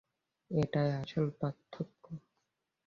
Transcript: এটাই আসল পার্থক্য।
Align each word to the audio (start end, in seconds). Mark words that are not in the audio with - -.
এটাই 0.51 0.89
আসল 1.01 1.25
পার্থক্য। 1.39 2.03